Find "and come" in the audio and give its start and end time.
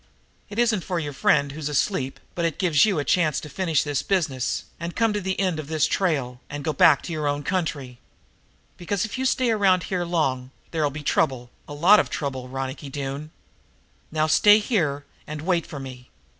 4.79-5.13